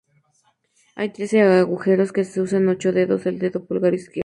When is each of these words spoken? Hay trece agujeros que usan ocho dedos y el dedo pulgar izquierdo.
Hay 0.95 1.11
trece 1.13 1.41
agujeros 1.43 2.11
que 2.11 2.21
usan 2.21 2.67
ocho 2.69 2.91
dedos 2.91 3.27
y 3.27 3.29
el 3.29 3.37
dedo 3.37 3.63
pulgar 3.67 3.93
izquierdo. 3.93 4.19